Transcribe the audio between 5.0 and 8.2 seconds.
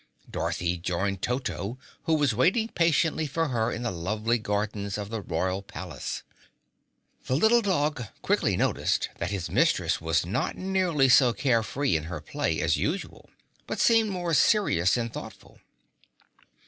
the Royal Palace. The little dog